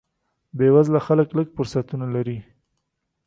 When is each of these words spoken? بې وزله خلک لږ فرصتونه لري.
بې 0.57 0.67
وزله 0.75 0.99
خلک 1.07 1.27
لږ 1.37 1.47
فرصتونه 1.55 2.05
لري. 2.15 2.37